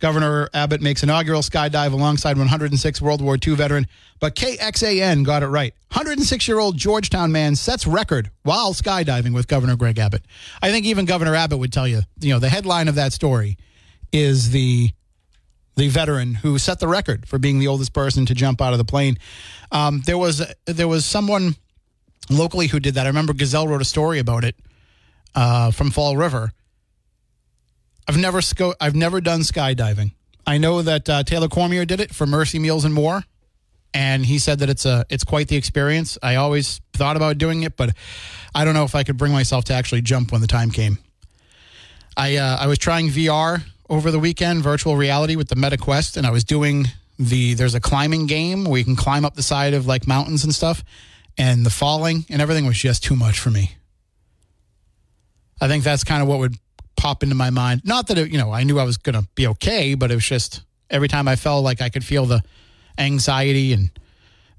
[0.00, 3.86] Governor Abbott makes inaugural skydive alongside 106 World War II veteran.
[4.20, 5.72] But KXAN got it right.
[5.92, 10.24] 106 year old Georgetown man sets record while skydiving with Governor Greg Abbott.
[10.60, 13.56] I think even Governor Abbott would tell you, you know, the headline of that story
[14.12, 14.90] is the
[15.76, 18.78] the veteran who set the record for being the oldest person to jump out of
[18.78, 19.18] the plane.
[19.72, 21.56] Um, there was there was someone
[22.30, 23.06] locally who did that.
[23.06, 24.56] I remember Gazelle wrote a story about it
[25.34, 26.52] uh, from Fall River.
[28.06, 30.12] I've never sco- I've never done skydiving.
[30.46, 33.24] I know that uh, Taylor Cormier did it for Mercy Meals and More,
[33.94, 36.18] and he said that it's a it's quite the experience.
[36.22, 37.96] I always thought about doing it, but
[38.54, 40.98] I don't know if I could bring myself to actually jump when the time came.
[42.16, 46.16] I uh, I was trying VR over the weekend, virtual reality with the Meta Quest,
[46.16, 46.86] and I was doing
[47.18, 50.44] the there's a climbing game where you can climb up the side of like mountains
[50.44, 50.84] and stuff,
[51.38, 53.76] and the falling and everything was just too much for me.
[55.60, 56.58] I think that's kind of what would
[57.04, 57.82] pop into my mind.
[57.84, 60.14] Not that it, you know I knew I was going to be okay, but it
[60.14, 62.42] was just every time I felt like I could feel the
[62.96, 63.90] anxiety and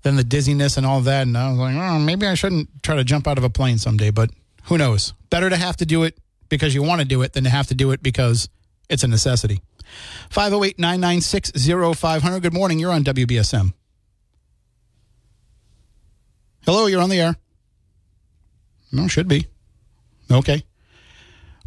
[0.04, 2.96] then the dizziness and all that, and I was like, oh, maybe I shouldn't try
[2.96, 4.12] to jump out of a plane someday.
[4.12, 4.30] But
[4.66, 5.14] who knows?
[5.32, 7.66] Better to have to do it because you want to do it than to have
[7.68, 8.48] to do it because
[8.90, 9.62] it's a necessity.
[10.30, 11.52] 508 996
[11.98, 12.44] 0500.
[12.44, 12.78] Good morning.
[12.78, 13.74] You're on WBSM.
[16.64, 17.36] Hello, you're on the air.
[18.92, 19.48] No, should be.
[20.30, 20.64] Okay.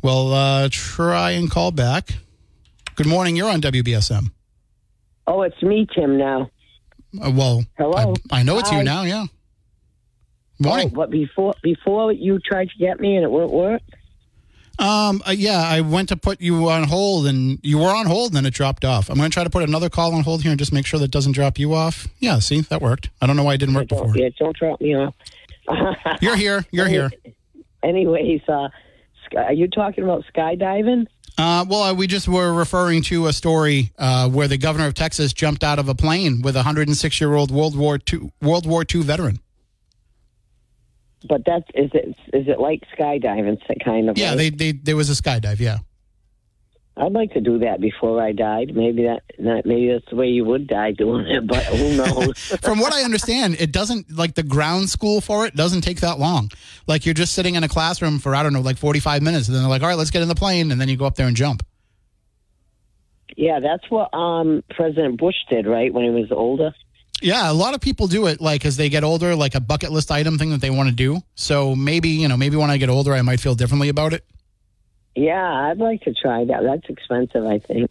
[0.02, 2.11] Well, uh, try and call back.
[2.94, 3.37] Good morning.
[3.37, 4.30] You're on WBSM.
[5.26, 6.16] Oh, it's me, Tim.
[6.16, 6.50] Now.
[7.22, 8.14] Uh, well, Hello.
[8.30, 8.78] I, I know it's Hi.
[8.78, 9.02] you now.
[9.02, 9.26] Yeah.
[10.61, 10.90] Morning.
[10.92, 13.82] Oh, but before before you tried to get me and it won't work.
[14.80, 15.22] Um.
[15.26, 18.37] uh, yeah, I went to put you on hold, and you were on hold, and
[18.37, 19.08] then it dropped off.
[19.11, 21.00] I'm going to try to put another call on hold here and just make sure
[21.00, 22.06] that doesn't drop you off.
[22.20, 22.38] Yeah.
[22.38, 23.11] See, that worked.
[23.20, 24.16] I don't know why it didn't work before.
[24.16, 25.14] yeah, don't drop me off.
[26.20, 26.64] You're here.
[26.70, 27.11] You're here.
[27.82, 28.68] Anyways, uh,
[29.36, 31.06] are you talking about skydiving?
[31.36, 34.94] Uh, well, uh, we just were referring to a story uh, where the governor of
[34.94, 38.66] Texas jumped out of a plane with a 106 year old World War II World
[38.66, 39.38] War II veteran.
[41.28, 44.18] But that's is it is it like skydiving kind of?
[44.18, 45.58] Yeah, they, they there was a skydive.
[45.58, 45.78] Yeah.
[46.98, 48.74] I'd like to do that before I died.
[48.74, 52.37] Maybe that, that maybe that's the way you would die doing it, but who knows?
[52.62, 56.18] From what I understand, it doesn't like the ground school for it doesn't take that
[56.18, 56.50] long.
[56.88, 59.54] Like you're just sitting in a classroom for I don't know, like 45 minutes, and
[59.54, 61.14] then they're like, "All right, let's get in the plane," and then you go up
[61.14, 61.62] there and jump.
[63.37, 66.74] yeah, that's what um, President Bush did, right, when he was older.
[67.22, 69.90] Yeah, a lot of people do it like as they get older, like a bucket
[69.90, 71.20] list item thing that they want to do.
[71.34, 74.24] So maybe you know, maybe when I get older, I might feel differently about it.
[75.18, 76.62] Yeah, I'd like to try that.
[76.62, 77.90] That's expensive, I think.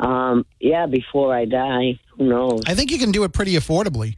[0.00, 2.62] Um, yeah, before I die, who knows?
[2.66, 4.16] I think you can do it pretty affordably.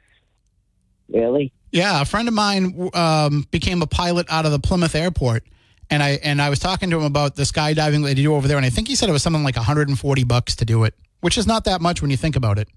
[1.09, 1.53] Really?
[1.73, 5.43] Yeah, a friend of mine um, became a pilot out of the Plymouth airport,
[5.91, 8.57] and I and I was talking to him about the skydiving they do over there,
[8.57, 11.37] and I think he said it was something like 140 bucks to do it, which
[11.37, 12.69] is not that much when you think about it.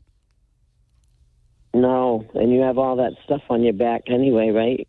[1.76, 4.88] No, and you have all that stuff on your back anyway, right?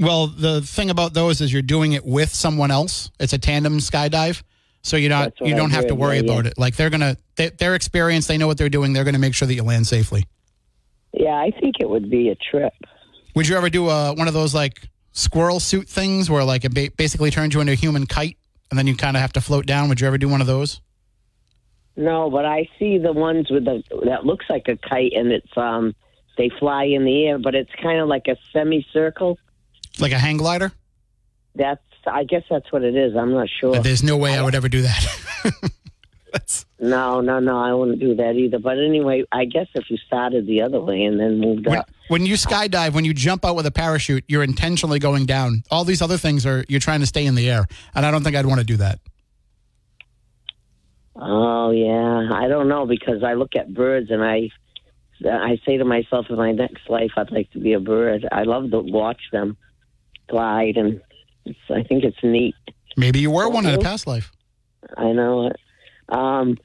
[0.00, 3.10] Well, the thing about those is you're doing it with someone else.
[3.20, 4.42] It's a tandem skydive,
[4.82, 6.52] so you're not you I don't have to worry yeah, about yeah.
[6.52, 6.58] it.
[6.58, 8.94] Like they're gonna they, their experience, they know what they're doing.
[8.94, 10.26] They're gonna make sure that you land safely.
[11.12, 12.72] Yeah, I think it would be a trip.
[13.34, 16.74] Would you ever do a, one of those like squirrel suit things where like it
[16.74, 18.38] ba- basically turns you into a human kite
[18.70, 19.88] and then you kind of have to float down?
[19.88, 20.80] Would you ever do one of those?
[21.96, 25.56] No, but I see the ones with the that looks like a kite, and it's
[25.56, 25.94] um
[26.38, 29.36] they fly in the air, but it's kind of like a semicircle.
[30.00, 30.72] Like a hang glider?
[31.54, 31.82] that's.
[32.06, 33.14] I guess that's what it is.
[33.14, 33.78] I'm not sure.
[33.78, 35.70] There's no way I would ever do that.
[36.32, 37.58] That's, No, no, no.
[37.58, 38.58] I wouldn't do that either.
[38.58, 41.90] But anyway, I guess if you started the other way and then moved when, up,
[42.08, 45.62] when you skydive, when you jump out with a parachute, you're intentionally going down.
[45.70, 48.22] All these other things are you're trying to stay in the air, and I don't
[48.22, 49.00] think I'd want to do that.
[51.16, 54.48] Oh yeah, I don't know because I look at birds and I,
[55.28, 58.26] I say to myself, in my next life, I'd like to be a bird.
[58.30, 59.56] I love to watch them
[60.30, 61.00] glide, and
[61.44, 62.54] it's, I think it's neat.
[62.96, 64.32] Maybe you were one in a past life.
[64.96, 65.56] I know it.
[66.08, 66.56] Um,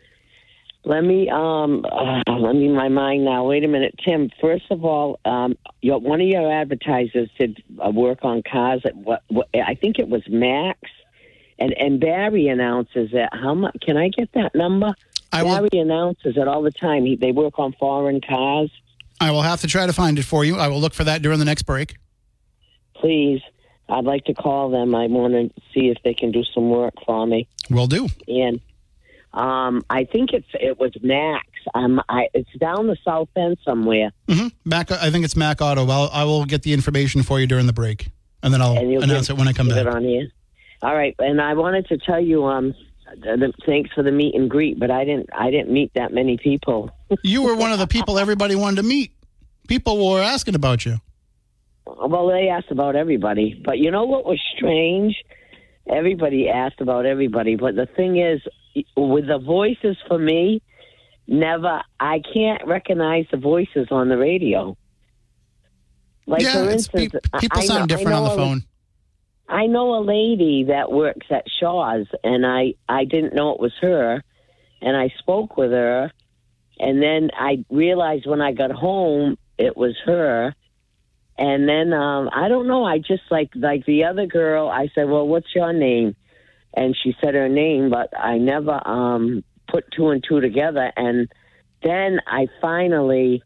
[0.86, 3.44] let me um, uh, let me my mind now.
[3.46, 4.30] Wait a minute, Tim.
[4.40, 8.82] First of all, um, your, one of your advertisers did uh, work on cars.
[8.86, 10.80] At what, what I think it was Max,
[11.58, 13.30] and and Barry announces that.
[13.34, 13.76] How much?
[13.82, 14.94] Can I get that number?
[15.32, 15.56] I will.
[15.56, 17.04] Barry announces it all the time.
[17.04, 18.72] He, they work on foreign cars.
[19.20, 20.58] I will have to try to find it for you.
[20.58, 21.96] I will look for that during the next break.
[22.96, 23.42] Please,
[23.88, 24.96] I'd like to call them.
[24.96, 27.48] I want to see if they can do some work for me.
[27.70, 28.08] Will do.
[28.28, 28.60] and
[29.34, 31.46] um, I think it's it was Max.
[31.74, 34.12] Um, I, it's down the south end somewhere.
[34.30, 35.86] hmm Mac, I think it's Mac Auto.
[35.88, 38.10] I'll, I will get the information for you during the break,
[38.42, 39.78] and then I'll and announce give- it when I come back.
[39.78, 40.30] It on here.
[40.82, 42.74] All right, and I wanted to tell you, um,
[43.24, 46.14] th- th- thanks for the meet and greet, but I didn't I didn't meet that
[46.14, 46.92] many people.
[47.24, 49.12] You were one of the people everybody wanted to meet.
[49.68, 50.98] People were asking about you.
[51.86, 55.16] Well, they asked about everybody, but you know what was strange?
[55.88, 58.42] Everybody asked about everybody, but the thing is,
[58.98, 60.62] with the voices for me,
[61.28, 61.82] never.
[62.00, 64.76] I can't recognize the voices on the radio.
[66.26, 68.64] Like yeah, for instance, pe- people I- I sound I different on the phone.
[69.48, 73.74] I know a lady that works at Shaw's, and I I didn't know it was
[73.82, 74.24] her,
[74.82, 76.12] and I spoke with her,
[76.80, 80.56] and then I realized when I got home it was her,
[81.38, 82.84] and then um, I don't know.
[82.86, 84.70] I just like like the other girl.
[84.70, 86.16] I said, "Well, what's your name?"
[86.74, 90.92] And she said her name, but I never um, put two and two together.
[90.96, 91.30] And
[91.84, 93.44] then I finally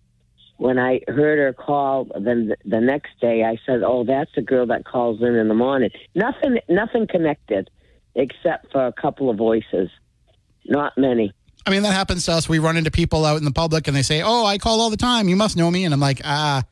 [0.58, 4.68] when I heard her call, then the, next day I said, "Oh, that's the girl
[4.68, 7.70] that calls in in the morning." Nothing, nothing connected,
[8.14, 9.90] except for a couple of voices,
[10.66, 11.34] not many.
[11.66, 12.50] I mean, that happens to us.
[12.50, 14.90] We run into people out in the public and they say, Oh, I call all
[14.90, 15.30] the time.
[15.30, 15.84] You must know me.
[15.84, 16.64] And I'm like, Ah,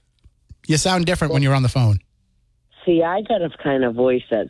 [0.65, 1.99] you sound different when you're on the phone.
[2.85, 4.49] See, I got a kind of voice that's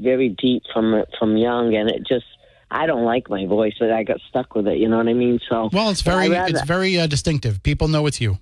[0.00, 2.26] very deep from from young, and it just
[2.70, 4.78] I don't like my voice, but I got stuck with it.
[4.78, 5.38] You know what I mean?
[5.48, 7.62] So, Well, it's very, rather- it's very uh, distinctive.
[7.62, 8.38] People know it's you.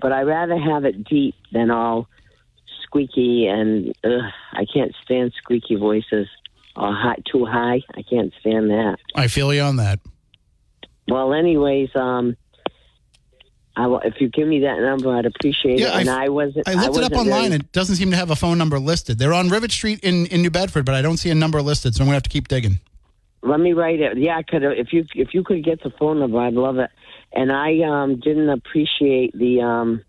[0.00, 2.08] but I rather have it deep than all
[2.84, 6.28] squeaky and ugh, I can't stand squeaky voices
[6.76, 7.82] or high, too high.
[7.96, 8.98] I can't stand that.
[9.14, 9.98] I feel you on that.
[11.08, 12.36] Well, anyways, um,
[13.78, 16.00] I, if you give me that number, I'd appreciate Yeah, it.
[16.00, 16.68] And I- I, wasn't.
[16.68, 17.50] I looked it wasn't up online.
[17.50, 19.18] very- It doesn't seem to have a phone number listed.
[19.18, 21.94] They're on Rivet Street in, in New Bedford, but I don't see a number listed,
[21.94, 22.80] so I'm going to have to keep digging.
[23.42, 24.18] Let me write it.
[24.18, 26.90] Yeah, could if you if you could get the phone number, I'd love it.
[27.32, 30.04] And I um, didn't appreciate the um,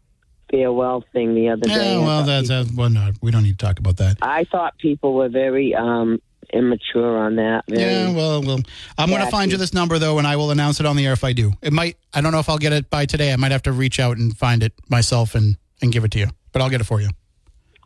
[0.50, 1.94] farewell thing the other day.
[1.94, 4.18] Yeah, well, that's, that's well, no, we don't need to talk about that.
[4.24, 6.20] I thought people were very um,
[6.54, 7.64] immature on that.
[7.68, 8.60] Yeah, well, well
[8.98, 11.06] I'm going to find you this number though, and I will announce it on the
[11.06, 11.54] air if I do.
[11.62, 11.98] It might.
[12.14, 13.34] I don't know if I'll get it by today.
[13.34, 16.20] I might have to reach out and find it myself and and give it to
[16.20, 16.28] you.
[16.52, 17.10] But I'll get it for you.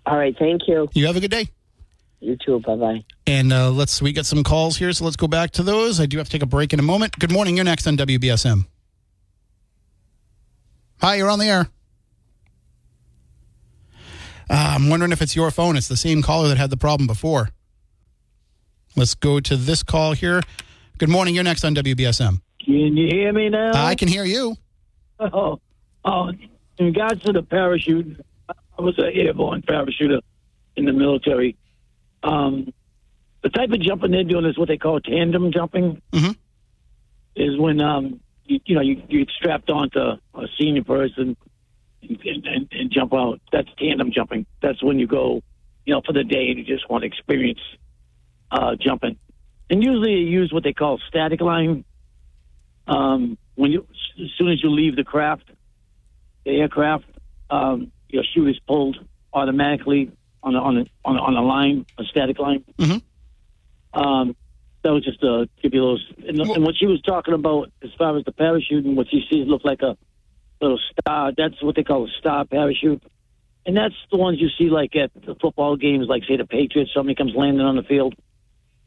[0.06, 0.90] All right, thank you.
[0.94, 1.50] You have a good day.
[2.20, 2.60] You too.
[2.62, 3.04] Bye bye.
[3.28, 6.00] And uh, let's we got some calls here, so let's go back to those.
[6.00, 7.20] I do have to take a break in a moment.
[7.20, 7.56] Good morning.
[7.56, 8.66] You're next on WBSM.
[11.02, 11.68] Hi, you're on the air.
[14.50, 15.76] Uh, I'm wondering if it's your phone.
[15.76, 17.50] It's the same caller that had the problem before.
[18.96, 20.42] Let's go to this call here.
[21.00, 21.34] Good morning.
[21.36, 22.42] You're next on WBSM.
[22.64, 23.72] Can you hear me now?
[23.74, 24.56] I can hear you.
[25.20, 25.60] Oh,
[26.06, 26.32] oh,
[26.78, 30.22] in regards to the parachute, I was an airborne parachuter
[30.76, 31.58] in the military.
[32.24, 32.72] Um,
[33.42, 36.02] the type of jumping they're doing is what they call tandem jumping.
[36.12, 36.36] Mhm.
[37.36, 41.36] Is when um, you, you know you, you get strapped onto a senior person
[42.02, 43.42] and, and, and jump out.
[43.52, 44.46] That's tandem jumping.
[44.62, 45.42] That's when you go,
[45.86, 47.60] you know, for the day and you just want to experience
[48.54, 49.18] uh, jumping.
[49.70, 51.84] And usually you use what they call static line.
[52.88, 53.88] Um, when you
[54.22, 55.50] as soon as you leave the craft,
[56.46, 57.06] the aircraft,
[57.50, 58.98] um, your chute is pulled
[59.34, 60.12] automatically
[60.44, 62.64] on a, on a, on a, on a line, a static line.
[62.78, 63.02] Mhm.
[63.94, 64.36] Um,
[64.84, 66.06] that was just to give you those.
[66.28, 69.26] And, and what she was talking about, as far as the parachute and what she
[69.30, 69.98] sees look like a
[70.64, 71.32] little star.
[71.36, 73.04] That's what they call a star parachute,
[73.66, 76.92] and that's the ones you see like at the football games, like say the Patriots.
[76.94, 78.16] Somebody comes landing on the field.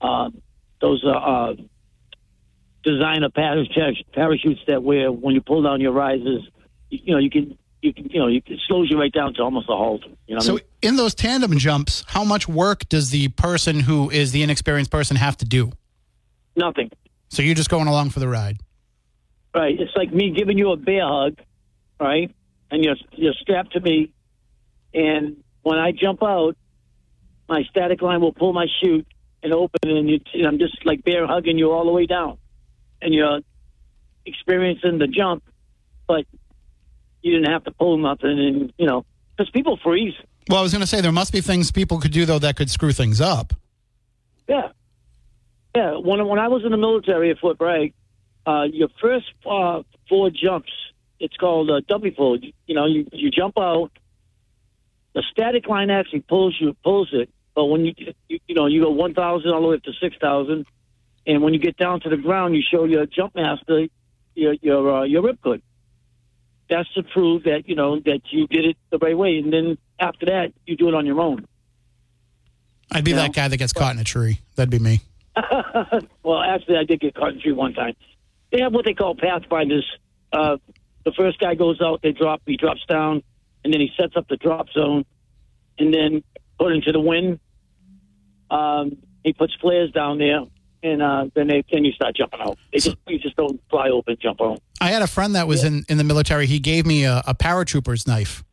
[0.01, 0.43] Um,
[0.81, 1.55] those are uh,
[2.85, 6.49] designer parachutes parachutes that where when you pull down your risers,
[6.91, 9.35] you, you know you can you can, you know, you, it slows you right down
[9.35, 10.03] to almost a halt.
[10.27, 10.63] You know, what I So mean?
[10.83, 15.17] in those tandem jumps, how much work does the person who is the inexperienced person
[15.17, 15.73] have to do?
[16.57, 16.91] nothing.
[17.29, 18.59] So you're just going along for the ride.
[19.55, 19.79] Right.
[19.79, 21.39] It's like me giving you a bear hug,
[22.01, 22.35] right?
[22.71, 24.13] And you're you're strapped to me,
[24.95, 26.57] and when I jump out,
[27.49, 29.07] my static line will pull my chute
[29.43, 32.39] and open, and, you, I'm just like bear hugging you all the way down,
[33.01, 33.41] and you're
[34.25, 35.45] experiencing the jump,
[36.07, 36.25] but
[37.23, 39.05] you didn't have to pull nothing, and you know,
[39.37, 40.15] because people freeze.
[40.49, 42.57] Well, I was going to say there must be things people could do though that
[42.57, 43.53] could screw things up.
[44.49, 44.69] Yeah.
[45.75, 45.97] Yeah.
[45.97, 47.95] When, when I was in the military at Fort Bragg,
[48.47, 50.71] uh, your first uh, four jumps,
[51.19, 52.39] it's called a dummy pull.
[52.39, 53.91] You, you know, you, you jump out,
[55.15, 57.29] the static line actually pulls you, pulls it.
[57.57, 57.95] But when you,
[58.29, 60.67] you, you know, you go 1,000 all the way up to 6,000.
[61.27, 63.87] And when you get down to the ground, you show your jump master
[64.35, 65.63] your, your, uh, your ripcord.
[66.69, 69.39] That's to prove that, you know, that you did it the right way.
[69.39, 71.47] And then after that, you do it on your own.
[72.93, 73.19] I'd be No.
[73.19, 74.41] that guy that gets caught in a tree.
[74.57, 75.01] That'd be me.
[76.23, 77.95] well, actually, I did get caught in a tree one time.
[78.53, 79.87] They have what they call pathfinders.
[80.31, 80.59] Uh,
[81.05, 83.23] the first guy goes out, they drop, he drops down,
[83.65, 85.05] and then he sets up the drop zone,
[85.79, 86.23] and then
[86.59, 87.39] put into the wind,
[88.51, 90.41] um, he puts flares down there,
[90.83, 92.59] and uh, then they then you start jumping out.
[92.73, 94.61] They just you just don't fly open, and jump out.
[94.81, 96.47] I had a friend that was in, in the military.
[96.47, 98.45] He gave me a, a paratrooper's knife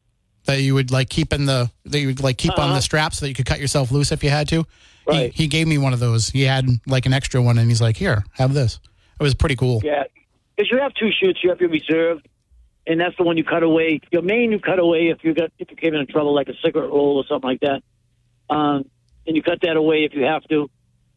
[0.45, 2.75] that you would like keep in the that you would like keep on Uh-huh.
[2.75, 4.65] the strap so that you could cut yourself loose if you had to.
[5.05, 5.33] Right.
[5.33, 6.29] He, he gave me one of those.
[6.29, 8.79] He had like an extra one, and he's like, "Here, have this."
[9.19, 9.81] It was pretty cool.
[9.83, 10.03] Yeah,
[10.55, 11.43] because you have two chutes.
[11.43, 12.21] You have your reserve,
[12.87, 13.99] and that's the one you cut away.
[14.11, 16.53] Your main you cut away if you got if you came into trouble, like a
[16.63, 17.83] cigarette roll or something like that.
[18.49, 18.85] Um,
[19.27, 20.69] and you cut that away if you have to.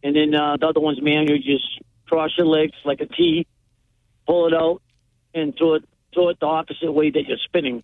[0.02, 1.26] And then uh, the other one's man.
[1.28, 1.64] You just
[2.07, 3.46] cross your legs like a T,
[4.26, 4.82] pull it out,
[5.34, 5.84] and throw it
[6.14, 7.82] throw it the opposite way that you're spinning,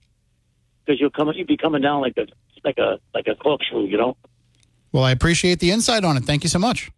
[0.85, 2.27] because you'll come you'll be coming down like a
[2.65, 4.17] like a like a corkscrew, you know.
[4.93, 6.25] Well, I appreciate the insight on it.
[6.25, 6.91] Thank you so much.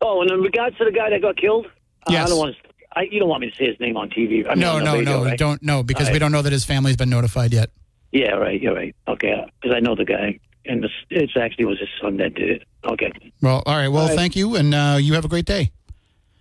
[0.00, 2.26] Oh, and in regards to the guy that got killed, uh, Yes.
[2.26, 2.68] I don't want to.
[2.94, 4.44] I, you don't want me to say his name on TV.
[4.46, 5.38] I mean, No, on no, radio, no, right?
[5.38, 7.70] don't no because All we don't know that his family's been notified yet.
[8.10, 8.60] Yeah, right.
[8.60, 8.94] You're right.
[9.08, 12.50] Okay, because I know the guy, and this, it's actually was his son that did
[12.50, 12.62] it.
[12.84, 13.12] Okay.
[13.40, 13.88] Well, all right.
[13.88, 14.16] Well, All right.
[14.16, 15.70] thank you, and uh, you have a great day.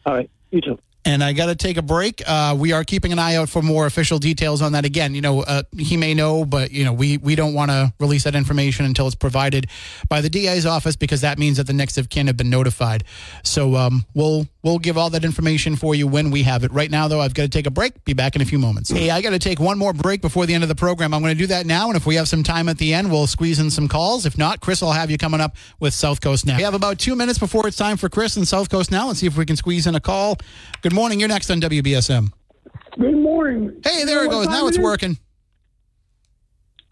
[0.05, 0.29] All right.
[0.51, 0.79] You too.
[1.03, 2.21] And I got to take a break.
[2.27, 4.85] Uh, we are keeping an eye out for more official details on that.
[4.85, 7.91] Again, you know, uh, he may know, but you know, we we don't want to
[7.99, 9.65] release that information until it's provided
[10.09, 13.03] by the DA's office because that means that the next of kin have been notified.
[13.43, 16.71] So um, we'll we'll give all that information for you when we have it.
[16.71, 18.03] Right now, though, I've got to take a break.
[18.05, 18.89] Be back in a few moments.
[18.89, 21.13] Hey, I got to take one more break before the end of the program.
[21.13, 23.11] I'm going to do that now, and if we have some time at the end,
[23.11, 24.25] we'll squeeze in some calls.
[24.25, 26.57] If not, Chris will have you coming up with South Coast now.
[26.57, 29.07] We have about two minutes before it's time for Chris and South Coast now.
[29.07, 30.37] Let's see if we can squeeze in a call.
[30.81, 31.19] Good morning.
[31.19, 32.31] You're next on WBSM.
[32.99, 33.81] Good morning.
[33.85, 34.47] Hey, there it goes.
[34.47, 34.83] Now it's is?
[34.83, 35.17] working.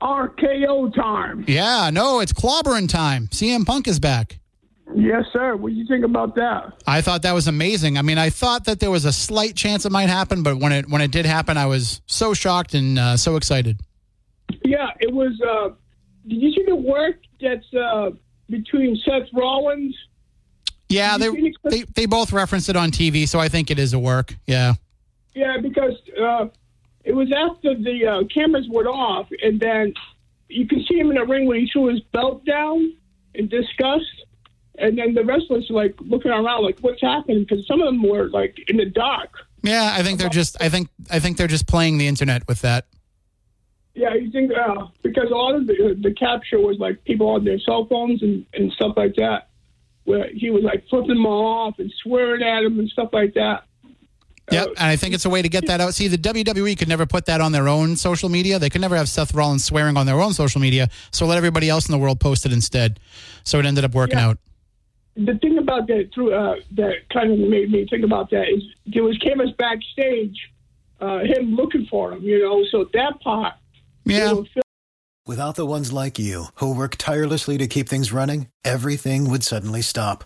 [0.01, 1.43] RKO time.
[1.47, 3.27] Yeah, no, it's clobbering time.
[3.27, 4.39] CM Punk is back.
[4.95, 5.55] Yes, sir.
[5.55, 6.73] What do you think about that?
[6.87, 7.97] I thought that was amazing.
[7.97, 10.71] I mean, I thought that there was a slight chance it might happen, but when
[10.71, 13.79] it when it did happen, I was so shocked and uh, so excited.
[14.65, 15.39] Yeah, it was.
[15.41, 15.69] Uh,
[16.27, 18.11] did you see the work that's uh,
[18.49, 19.95] between Seth Rollins?
[20.89, 23.99] Yeah, they, they they both referenced it on TV, so I think it is a
[23.99, 24.35] work.
[24.47, 24.73] Yeah.
[25.35, 26.47] Yeah, because uh,
[27.03, 29.93] it was after the uh, cameras went off, and then
[30.47, 32.93] you can see him in the ring when he threw his belt down
[33.35, 34.25] in disgust.
[34.79, 38.01] And then the wrestlers were like looking around, like, "What's happening?" Because some of them
[38.03, 39.29] were like in the dark.
[39.61, 42.61] Yeah, I think they're just I think I think they're just playing the internet with
[42.61, 42.85] that.
[43.95, 47.43] Yeah, you think uh, because a lot of the, the capture was like people on
[47.43, 49.49] their cell phones and, and stuff like that,
[50.05, 53.63] where he was like flipping them off and swearing at them and stuff like that.
[54.51, 55.93] Yep, and I think it's a way to get that out.
[55.93, 58.57] See, the WWE could never put that on their own social media.
[58.57, 61.69] They could never have Seth Rollins swearing on their own social media, so let everybody
[61.69, 62.99] else in the world post it instead.
[63.43, 64.29] So it ended up working Yeah.
[64.29, 64.37] out.
[65.25, 68.63] The thing about that through uh, that kind of made me think about that is
[68.85, 70.37] there was cameras backstage,
[71.01, 72.63] uh, him looking for him, you know.
[72.71, 73.53] So that part,
[74.05, 74.29] Yeah.
[74.29, 74.45] you know,
[75.27, 79.81] Without the ones like you, who work tirelessly to keep things running, everything would suddenly
[79.83, 80.23] stop.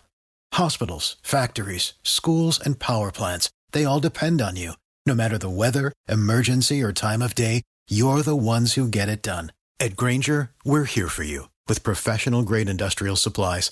[0.54, 4.74] Hospitals, factories, schools, and power plants, they all depend on you.
[5.06, 9.22] No matter the weather, emergency, or time of day, you're the ones who get it
[9.24, 9.52] done.
[9.80, 13.72] At Grainger, we're here for you with professional grade industrial supplies.